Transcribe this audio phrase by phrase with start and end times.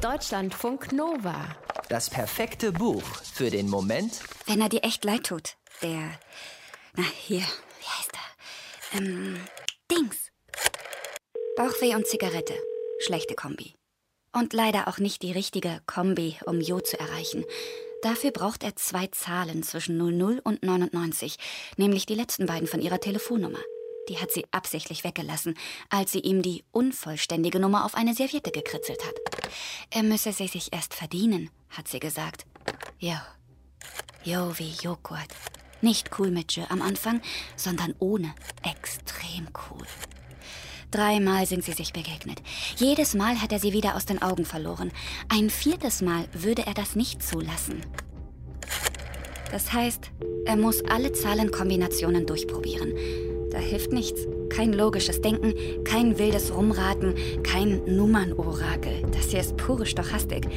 [0.00, 1.56] Deutschlandfunk Nova.
[1.90, 3.02] Das perfekte Buch
[3.34, 5.56] für den Moment, Wenn er dir echt leid tut.
[5.82, 6.18] Der.
[6.96, 7.40] Na, hier.
[7.40, 8.98] Wie heißt er?
[8.98, 9.38] Ähm.
[9.90, 10.30] Dings.
[11.56, 12.54] Bauchweh und Zigarette.
[13.00, 13.74] Schlechte Kombi.
[14.32, 17.44] Und leider auch nicht die richtige Kombi, um Jo zu erreichen.
[18.02, 21.36] Dafür braucht er zwei Zahlen zwischen 00 und 99,
[21.76, 23.60] nämlich die letzten beiden von ihrer Telefonnummer.
[24.10, 25.54] Die hat sie absichtlich weggelassen,
[25.88, 29.14] als sie ihm die unvollständige Nummer auf eine Serviette gekritzelt hat.
[29.90, 32.44] Er müsse sie sich erst verdienen, hat sie gesagt.
[32.98, 33.14] Jo.
[34.24, 35.28] Jo wie Joghurt.
[35.80, 37.22] Nicht cool mit Je am Anfang,
[37.54, 38.34] sondern ohne.
[38.68, 39.86] Extrem cool.
[40.90, 42.42] Dreimal sind sie sich begegnet.
[42.78, 44.90] Jedes Mal hat er sie wieder aus den Augen verloren.
[45.28, 47.86] Ein viertes Mal würde er das nicht zulassen.
[49.52, 50.10] Das heißt,
[50.46, 53.29] er muss alle Zahlenkombinationen durchprobieren.
[53.50, 54.26] Da hilft nichts.
[54.48, 55.54] Kein logisches Denken,
[55.84, 59.02] kein wildes Rumraten, kein Nummernorakel.
[59.12, 60.48] Das hier ist pure Stochastik.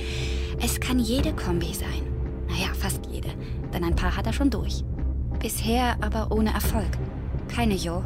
[0.62, 2.04] Es kann jede Kombi sein.
[2.48, 3.30] Naja, fast jede.
[3.74, 4.84] Denn ein paar hat er schon durch.
[5.40, 6.92] Bisher aber ohne Erfolg.
[7.48, 8.04] Keine Jo.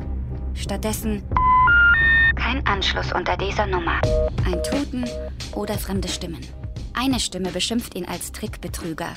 [0.54, 1.24] Stattdessen
[2.36, 4.00] kein Anschluss unter dieser Nummer.
[4.46, 5.06] Ein Tuten
[5.54, 6.40] oder fremde Stimmen.
[6.94, 9.10] Eine Stimme beschimpft ihn als Trickbetrüger.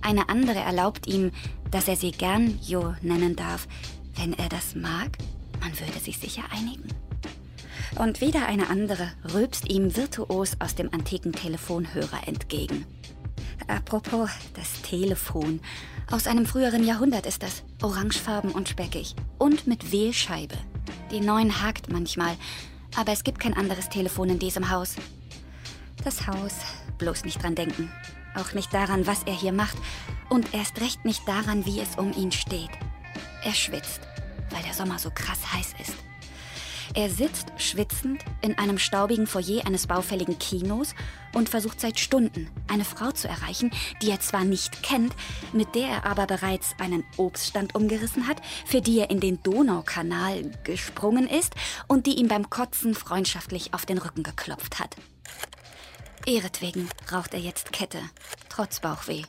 [0.00, 1.32] Eine andere erlaubt ihm,
[1.70, 3.68] dass er sie gern Jo nennen darf,
[4.22, 5.18] wenn er das mag.
[5.60, 6.88] Man würde sich sicher einigen.
[7.98, 12.86] Und wieder eine andere rülpst ihm virtuos aus dem antiken Telefonhörer entgegen.
[13.66, 15.60] Apropos, das Telefon.
[16.10, 17.64] Aus einem früheren Jahrhundert ist das.
[17.82, 19.16] Orangefarben und speckig.
[19.38, 20.56] Und mit Wählscheibe.
[21.10, 22.36] Die neuen hakt manchmal.
[22.96, 24.94] Aber es gibt kein anderes Telefon in diesem Haus.
[26.04, 26.54] Das Haus.
[26.98, 27.90] Bloß nicht dran denken.
[28.36, 29.76] Auch nicht daran, was er hier macht.
[30.28, 32.70] Und erst recht nicht daran, wie es um ihn steht.
[33.44, 34.00] Er schwitzt,
[34.50, 35.96] weil der Sommer so krass heiß ist.
[36.94, 40.94] Er sitzt schwitzend in einem staubigen Foyer eines baufälligen Kinos
[41.32, 43.70] und versucht seit Stunden, eine Frau zu erreichen,
[44.02, 45.14] die er zwar nicht kennt,
[45.52, 50.50] mit der er aber bereits einen Obststand umgerissen hat, für die er in den Donaukanal
[50.64, 51.54] gesprungen ist
[51.88, 54.96] und die ihm beim Kotzen freundschaftlich auf den Rücken geklopft hat.
[56.26, 58.00] Ihretwegen raucht er jetzt Kette,
[58.50, 59.22] trotz Bauchweh.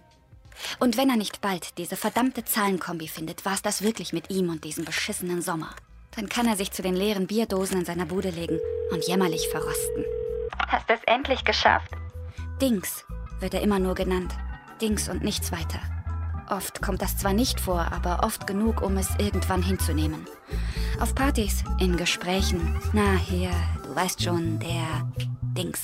[0.80, 4.64] Und wenn er nicht bald diese verdammte Zahlenkombi findet, war's das wirklich mit ihm und
[4.64, 5.70] diesem beschissenen Sommer.
[6.16, 8.60] Dann kann er sich zu den leeren Bierdosen in seiner Bude legen
[8.92, 10.06] und jämmerlich verrosten.
[10.68, 11.92] Hast es endlich geschafft?
[12.62, 13.06] Dings
[13.40, 14.34] wird er immer nur genannt.
[14.82, 15.80] Dings und nichts weiter.
[16.50, 20.28] Oft kommt das zwar nicht vor, aber oft genug, um es irgendwann hinzunehmen.
[21.00, 22.80] Auf Partys, in Gesprächen.
[22.92, 23.52] Na, hier,
[23.84, 25.10] du weißt schon, der
[25.58, 25.80] Dings.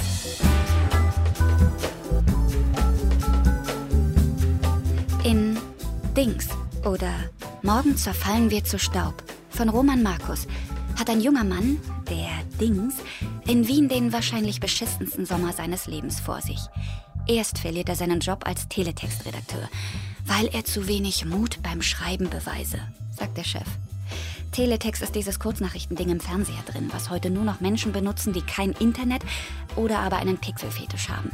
[5.24, 5.57] In
[6.16, 6.47] Dings
[6.85, 7.13] oder
[7.62, 10.47] Morgen zerfallen wir zu Staub von Roman Markus
[10.97, 11.78] hat ein junger Mann,
[12.09, 12.96] der Dings,
[13.46, 16.59] in Wien den wahrscheinlich beschissensten Sommer seines Lebens vor sich.
[17.28, 19.69] Erst verliert er seinen Job als Teletextredakteur,
[20.25, 22.79] weil er zu wenig Mut beim Schreiben beweise,
[23.18, 23.68] sagt der Chef.
[24.53, 28.72] Teletext ist dieses Kurznachrichtending im Fernseher drin, was heute nur noch Menschen benutzen, die kein
[28.72, 29.24] Internet
[29.75, 31.31] oder aber einen Pixelfetisch haben.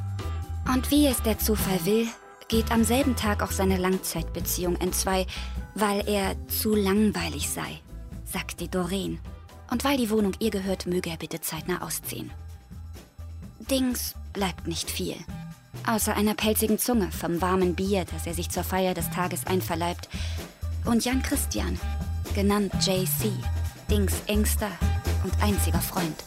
[0.74, 2.08] Und wie es der Zufall will,
[2.48, 5.26] geht am selben Tag auch seine Langzeitbeziehung entzwei,
[5.74, 7.80] weil er zu langweilig sei,
[8.24, 9.20] sagt die Doreen.
[9.72, 12.32] Und weil die Wohnung ihr gehört, möge er bitte zeitnah ausziehen.
[13.72, 15.16] Dings bleibt nicht viel.
[15.88, 20.08] Außer einer pelzigen Zunge vom warmen Bier, das er sich zur Feier des Tages einverleibt.
[20.86, 21.80] Und Jan Christian,
[22.36, 23.32] genannt JC,
[23.90, 24.72] Dings engster
[25.24, 26.24] und einziger Freund.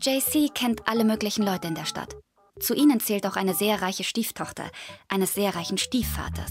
[0.00, 2.16] JC kennt alle möglichen Leute in der Stadt.
[2.60, 4.70] Zu ihnen zählt auch eine sehr reiche Stieftochter
[5.08, 6.50] eines sehr reichen Stiefvaters.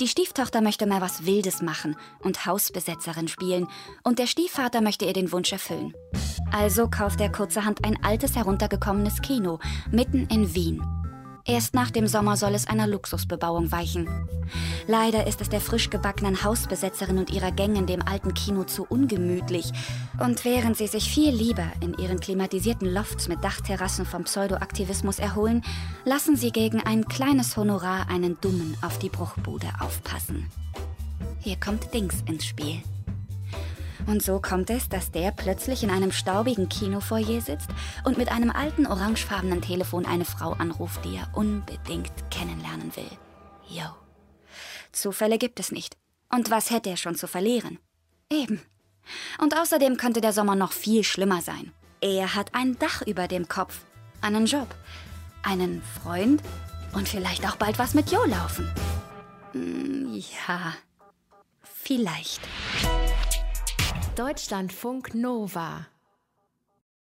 [0.00, 3.68] Die Stieftochter möchte mal was Wildes machen und Hausbesetzerin spielen,
[4.02, 5.94] und der Stiefvater möchte ihr den Wunsch erfüllen.
[6.52, 9.60] Also kauft er kurzerhand ein altes heruntergekommenes Kino
[9.90, 10.99] mitten in Wien.
[11.44, 14.08] Erst nach dem Sommer soll es einer Luxusbebauung weichen.
[14.86, 18.84] Leider ist es der frisch gebackenen Hausbesetzerin und ihrer Gang in dem alten Kino zu
[18.88, 19.72] ungemütlich.
[20.18, 25.62] Und während sie sich viel lieber in ihren klimatisierten Lofts mit Dachterrassen vom Pseudoaktivismus erholen,
[26.04, 30.50] lassen sie gegen ein kleines Honorar einen Dummen auf die Bruchbude aufpassen.
[31.40, 32.82] Hier kommt Dings ins Spiel.
[34.06, 37.68] Und so kommt es, dass der plötzlich in einem staubigen Kinofoyer sitzt
[38.04, 43.10] und mit einem alten orangefarbenen Telefon eine Frau anruft, die er unbedingt kennenlernen will.
[43.68, 43.84] Yo.
[44.92, 45.96] Zufälle gibt es nicht.
[46.32, 47.78] Und was hätte er schon zu verlieren?
[48.30, 48.60] Eben.
[49.38, 51.72] Und außerdem könnte der Sommer noch viel schlimmer sein.
[52.00, 53.80] Er hat ein Dach über dem Kopf,
[54.20, 54.74] einen Job,
[55.42, 56.42] einen Freund
[56.92, 58.72] und vielleicht auch bald was mit Jo laufen.
[59.52, 60.74] Hm, ja,
[61.62, 62.40] vielleicht.
[64.16, 65.86] Deutschlandfunk Nova